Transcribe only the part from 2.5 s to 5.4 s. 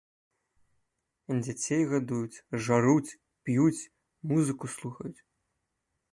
жаруць, п'юць, музыку слухаюць.